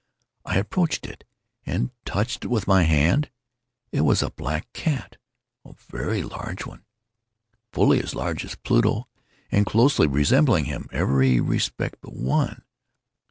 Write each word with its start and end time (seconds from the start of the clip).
I 0.45 0.57
approached 0.57 1.05
it, 1.05 1.25
and 1.63 1.91
touched 2.05 2.43
it 2.45 2.47
with 2.47 2.65
my 2.65 2.81
hand. 2.85 3.29
It 3.91 4.01
was 4.01 4.23
a 4.23 4.31
black 4.31 4.73
cat—a 4.73 5.73
very 5.73 6.23
large 6.23 6.65
one—fully 6.65 8.01
as 8.01 8.15
large 8.15 8.43
as 8.43 8.55
Pluto, 8.55 9.07
and 9.51 9.63
closely 9.63 10.07
resembling 10.07 10.65
him 10.65 10.87
in 10.91 10.97
every 10.97 11.39
respect 11.39 11.97
but 12.01 12.13
one. 12.13 12.63